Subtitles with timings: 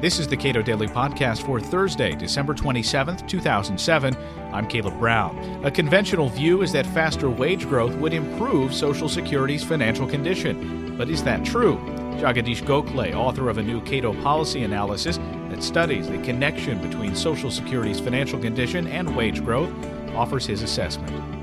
[0.00, 4.16] This is the Cato Daily Podcast for Thursday, December 27th, 2007.
[4.52, 5.64] I'm Caleb Brown.
[5.64, 10.96] A conventional view is that faster wage growth would improve Social Security's financial condition.
[10.96, 11.78] But is that true?
[12.20, 15.18] Jagadeesh Gokhale, author of a new Cato policy analysis
[15.50, 19.72] that studies the connection between Social Security's financial condition and wage growth,
[20.14, 21.37] offers his assessment.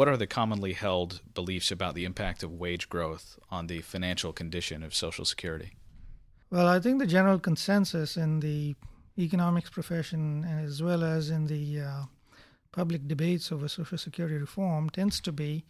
[0.00, 4.32] What are the commonly held beliefs about the impact of wage growth on the financial
[4.32, 5.72] condition of Social Security?
[6.48, 8.76] Well, I think the general consensus in the
[9.18, 12.02] economics profession, as well as in the uh,
[12.72, 15.66] public debates over Social Security reform, tends to be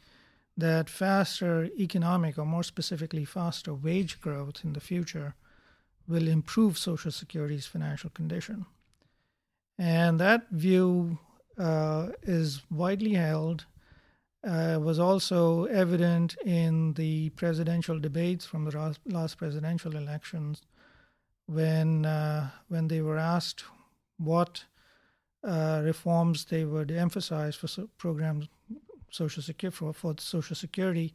[0.57, 5.35] that faster economic, or more specifically, faster wage growth in the future
[6.07, 8.65] will improve Social Security's financial condition.
[9.77, 11.19] And that view
[11.59, 13.67] uh, is widely held
[14.47, 20.63] uh, was also evident in the presidential debates from the last presidential elections
[21.47, 23.65] when uh, when they were asked
[24.17, 24.65] what
[25.45, 28.49] uh, reforms they would emphasize for so programs
[29.11, 31.13] social security for, for social security.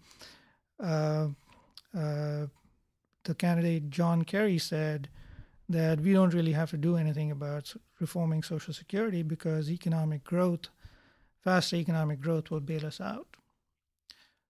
[0.80, 1.30] Uh,
[1.98, 2.46] uh,
[3.24, 5.10] the candidate John Kerry said
[5.70, 10.68] that we don't really have to do anything about reforming social security because economic growth
[11.46, 13.28] faster economic growth will bail us out.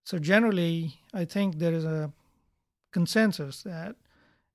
[0.05, 2.11] So, generally, I think there is a
[2.93, 3.95] consensus that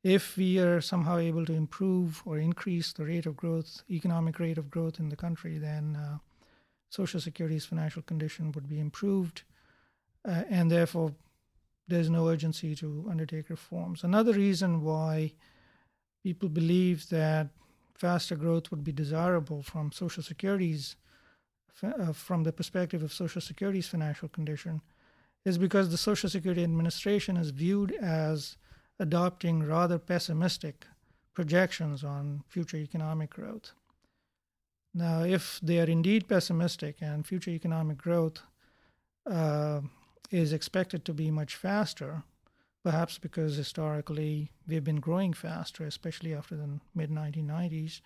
[0.02, 4.56] if we are somehow able to improve or increase the rate of growth, economic rate
[4.56, 6.18] of growth in the country, then uh,
[6.88, 9.42] Social Security's financial condition would be improved,
[10.26, 11.12] uh, and therefore
[11.88, 14.02] there's no urgency to undertake reforms.
[14.02, 15.34] Another reason why
[16.22, 17.48] people believe that
[17.94, 20.96] faster growth would be desirable from Social Security's
[21.82, 24.82] uh, from the perspective of Social Security's financial condition
[25.44, 28.56] is because the Social Security Administration is viewed as
[28.98, 30.86] adopting rather pessimistic
[31.32, 33.72] projections on future economic growth.
[34.92, 38.42] Now, if they are indeed pessimistic and future economic growth
[39.26, 39.80] uh,
[40.30, 42.24] is expected to be much faster,
[42.82, 48.00] perhaps because historically we've been growing faster, especially after the mid 1990s,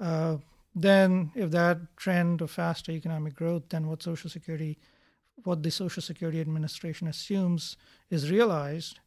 [0.00, 0.36] uh,
[0.74, 4.78] then if that trend of faster economic growth then what social security
[5.44, 7.76] what the social security administration assumes
[8.10, 9.00] is realized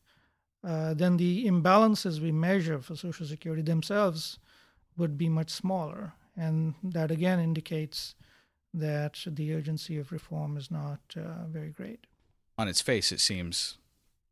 [0.63, 4.39] uh, then the imbalances we measure for social security themselves
[4.97, 6.13] would be much smaller.
[6.37, 8.15] And that again indicates
[8.73, 12.07] that the urgency of reform is not uh, very great.
[12.57, 13.77] On its face it seems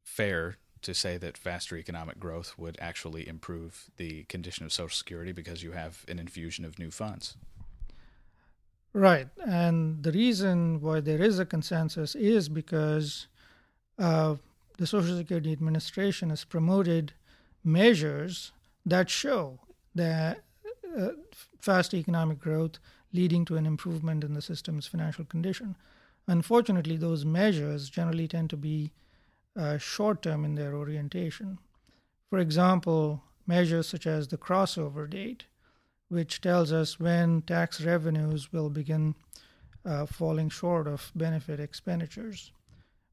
[0.03, 5.31] fair to say that faster economic growth would actually improve the condition of Social Security
[5.31, 7.35] because you have an infusion of new funds.
[8.93, 9.27] Right.
[9.45, 13.27] And the reason why there is a consensus is because
[13.97, 14.35] uh,
[14.77, 17.13] the Social Security Administration has promoted
[17.63, 18.51] measures
[18.85, 19.59] that show
[19.95, 20.41] that
[20.97, 21.09] uh,
[21.59, 22.79] fast economic growth
[23.13, 25.75] leading to an improvement in the system's financial condition.
[26.27, 28.91] Unfortunately, those measures generally tend to be
[29.57, 31.59] uh, short term in their orientation.
[32.29, 35.45] For example, measures such as the crossover date,
[36.09, 39.16] which tells us when tax revenues will begin
[39.85, 42.51] uh, falling short of benefit expenditures.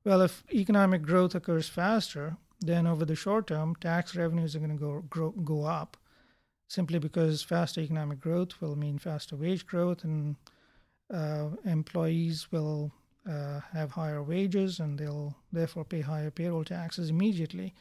[0.05, 4.71] Well, if economic growth occurs faster, then over the short term, tax revenues are going
[4.71, 5.97] to go, grow, go up
[6.69, 10.37] simply because faster economic growth will mean faster wage growth and
[11.13, 12.93] uh, employees will
[13.29, 17.75] uh, have higher wages and they'll therefore pay higher payroll taxes immediately.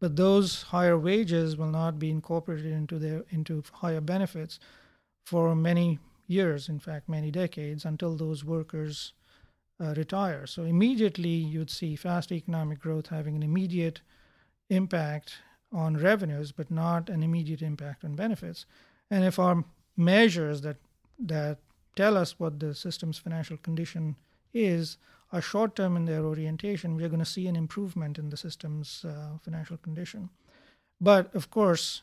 [0.00, 4.58] But those higher wages will not be incorporated into their into higher benefits
[5.26, 9.12] for many years, in fact, many decades, until those workers
[9.80, 10.46] uh, retire.
[10.46, 14.00] So immediately you'd see fast economic growth having an immediate
[14.70, 15.34] impact
[15.72, 18.66] on revenues, but not an immediate impact on benefits.
[19.10, 19.64] And if our
[19.96, 20.76] measures that
[21.18, 21.58] that
[21.96, 24.16] tell us what the system's financial condition
[24.52, 24.96] is
[25.32, 29.04] are short term in their orientation, we're going to see an improvement in the system's
[29.04, 30.28] uh, financial condition.
[31.00, 32.02] But of course,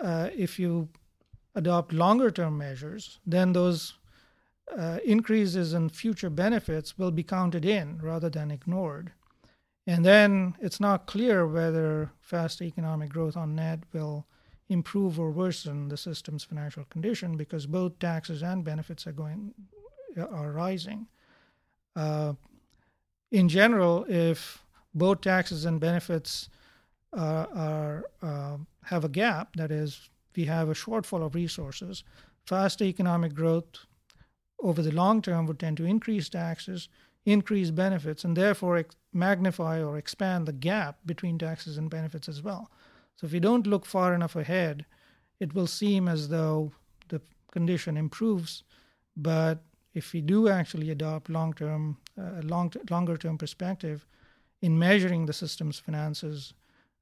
[0.00, 0.88] uh, if you
[1.54, 3.94] adopt longer term measures, then those
[4.76, 9.12] uh, increases in future benefits will be counted in rather than ignored.
[9.86, 14.26] And then it's not clear whether fast economic growth on net will
[14.68, 19.54] improve or worsen the system's financial condition because both taxes and benefits are going
[20.18, 21.06] are rising.
[21.96, 22.34] Uh,
[23.32, 24.62] in general, if
[24.94, 26.48] both taxes and benefits
[27.16, 32.04] uh, are uh, have a gap, that is, we have a shortfall of resources,
[32.44, 33.86] faster economic growth
[34.60, 36.88] over the long term would tend to increase taxes,
[37.24, 42.42] increase benefits, and therefore ex- magnify or expand the gap between taxes and benefits as
[42.42, 42.70] well.
[43.16, 44.86] So if we don't look far enough ahead,
[45.40, 46.72] it will seem as though
[47.08, 47.20] the
[47.50, 48.62] condition improves,
[49.16, 49.62] but
[49.96, 54.06] if we do actually adopt long-term, uh, long longer-term perspective
[54.60, 56.52] in measuring the system's finances,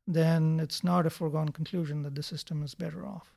[0.06, 3.34] then it's not a foregone conclusion that the system is better off.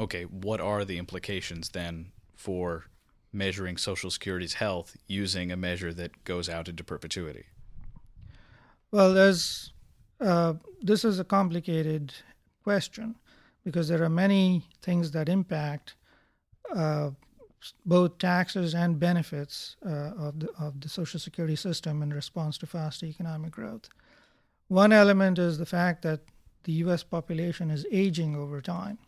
[0.00, 2.84] Okay, what are the implications then for
[3.32, 7.44] measuring Social Security's health using a measure that goes out into perpetuity?
[8.90, 9.74] Well, there's
[10.20, 12.14] uh, this is a complicated
[12.62, 13.16] question
[13.62, 15.96] because there are many things that impact
[16.74, 17.10] uh,
[17.86, 22.66] both taxes and benefits uh, of, the, of the Social Security system in response to
[22.66, 23.88] fast economic growth.
[24.68, 26.20] One element is the fact that
[26.64, 28.98] the US population is aging over time.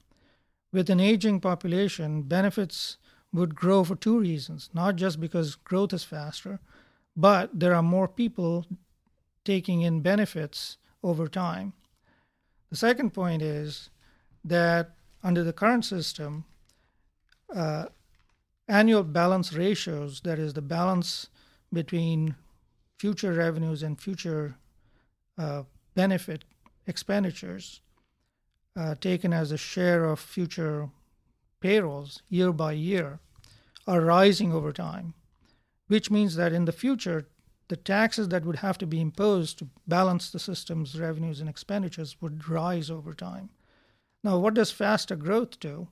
[0.72, 2.98] With an aging population, benefits
[3.32, 6.60] would grow for two reasons not just because growth is faster,
[7.16, 8.66] but there are more people
[9.44, 11.72] taking in benefits over time.
[12.70, 13.90] The second point is
[14.44, 14.90] that
[15.22, 16.44] under the current system,
[17.54, 17.86] uh,
[18.68, 21.28] annual balance ratios, that is, the balance
[21.72, 22.34] between
[22.98, 24.56] future revenues and future
[25.38, 25.62] uh,
[25.94, 26.44] benefit
[26.86, 27.80] expenditures,
[28.76, 30.90] uh, taken as a share of future
[31.60, 33.20] payrolls year by year,
[33.86, 35.14] are rising over time,
[35.86, 37.28] which means that in the future,
[37.68, 42.16] the taxes that would have to be imposed to balance the system's revenues and expenditures
[42.20, 43.50] would rise over time.
[44.22, 45.88] Now, what does faster growth do?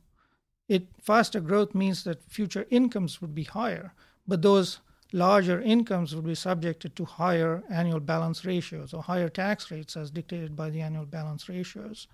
[0.68, 3.92] It faster growth means that future incomes would be higher,
[4.26, 4.80] but those
[5.12, 10.10] larger incomes would be subjected to higher annual balance ratios or higher tax rates as
[10.10, 12.08] dictated by the annual balance ratios,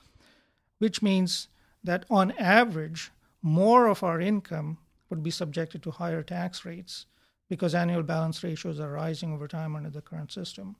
[0.79, 1.49] which means
[1.82, 3.11] that on average,
[3.43, 7.06] more of our income would be subjected to higher tax rates
[7.49, 10.76] because annual balance ratios are rising over time under the current system.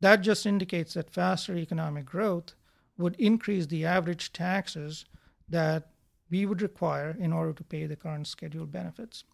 [0.00, 2.54] That just indicates that faster economic growth
[2.96, 5.04] would increase the average taxes
[5.48, 5.88] that
[6.30, 9.24] we would require in order to pay the current scheduled benefits.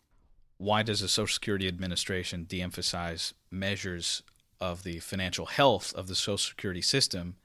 [0.58, 4.22] Why does the Social Security Administration de emphasize measures
[4.60, 7.36] of the financial health of the Social Security system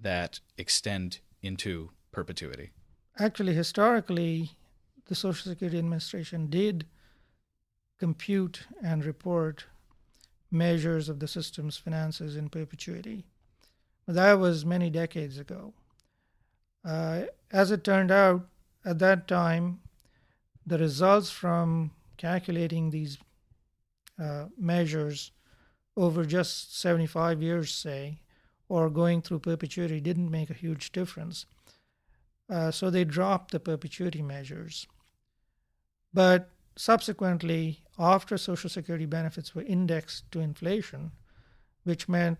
[0.00, 2.72] that extend into perpetuity?
[3.18, 4.50] Actually, historically,
[5.06, 6.86] the Social Security Administration did
[7.98, 9.66] compute and report
[10.50, 13.24] measures of the system's finances in perpetuity.
[14.04, 15.74] But that was many decades ago.
[16.84, 18.46] Uh, as it turned out,
[18.86, 19.80] at that time,
[20.64, 23.18] the results from calculating these
[24.22, 25.32] uh, measures
[25.96, 28.20] over just 75 years, say,
[28.68, 31.46] or going through perpetuity didn't make a huge difference.
[32.48, 34.86] Uh, so they dropped the perpetuity measures.
[36.14, 41.10] But subsequently, after Social Security benefits were indexed to inflation,
[41.82, 42.38] which meant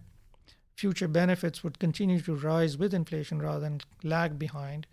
[0.76, 4.86] future benefits would continue to rise with inflation rather than lag behind,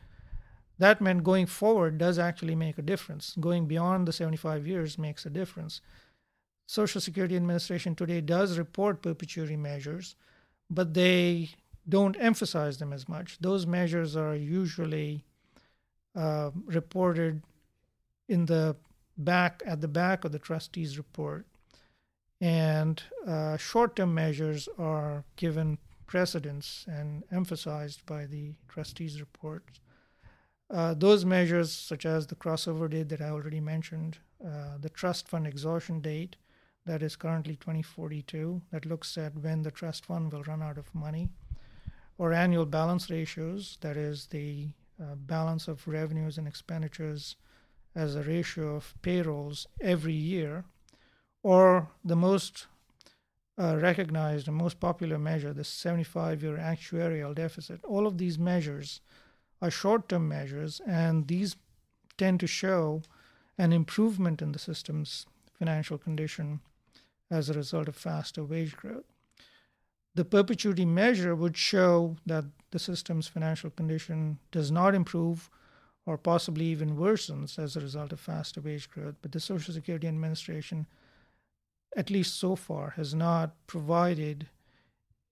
[0.83, 3.37] that meant going forward does actually make a difference.
[3.39, 5.79] Going beyond the 75 years makes a difference.
[6.67, 10.17] Social Security Administration today does report perpetuity measures,
[10.69, 11.51] but they
[11.87, 13.37] don't emphasize them as much.
[13.39, 15.23] Those measures are usually
[16.17, 17.43] uh, reported
[18.27, 18.75] in the
[19.17, 21.45] back at the back of the trustees report
[22.41, 25.77] and uh, short-term measures are given
[26.07, 29.79] precedence and emphasized by the trustees reports
[30.69, 35.27] uh, those measures such as the crossover date that i already mentioned uh, the trust
[35.27, 36.35] fund exhaustion date
[36.85, 40.93] that is currently 2042 that looks at when the trust fund will run out of
[40.93, 41.29] money
[42.17, 44.69] or annual balance ratios that is the
[45.01, 47.35] uh, balance of revenues and expenditures
[47.95, 50.65] as a ratio of payrolls every year,
[51.41, 52.67] or the most
[53.57, 57.83] uh, recognized and most popular measure, the 75 year actuarial deficit.
[57.83, 59.01] All of these measures
[59.63, 61.55] are short term measures, and these
[62.17, 63.01] tend to show
[63.57, 65.25] an improvement in the system's
[65.57, 66.59] financial condition
[67.31, 69.05] as a result of faster wage growth.
[70.15, 75.49] The perpetuity measure would show that the system's financial condition does not improve
[76.05, 79.15] or possibly even worsens as a result of faster wage growth.
[79.21, 80.87] But the Social Security Administration,
[81.95, 84.49] at least so far, has not provided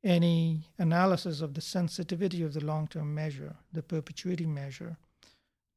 [0.04, 4.98] any analysis of the sensitivity of the long term measure, the perpetuity measure,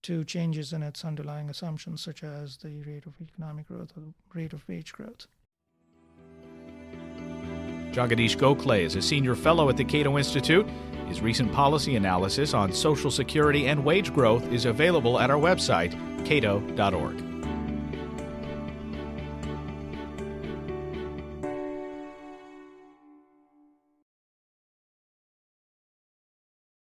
[0.02, 4.02] to changes in its underlying assumptions, such as the rate of economic growth or
[4.32, 5.26] rate of wage growth.
[7.92, 10.66] Jagadeesh Gokhale is a senior fellow at the Cato Institute
[11.06, 15.92] his recent policy analysis on Social Security and wage growth is available at our website,
[16.24, 17.33] cato.org.